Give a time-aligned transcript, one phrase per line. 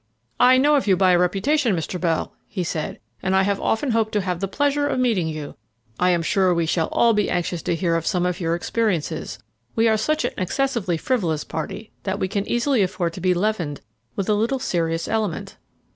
[0.39, 2.01] "I know of you by reputation, Mr.
[2.01, 5.57] Bell," he said, "and I have often hoped to have the pleasure of meeting you.
[5.99, 9.37] I am sure we shall all be anxious to hear of some of your experiences.
[9.75, 13.81] We are such an excessively frivolous party that we can easily afford to be leavened
[14.15, 15.57] with a little serious element."